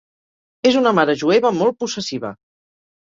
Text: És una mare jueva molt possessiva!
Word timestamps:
És 0.69 0.77
una 0.79 0.93
mare 0.99 1.15
jueva 1.23 1.51
molt 1.57 1.77
possessiva! 1.83 2.33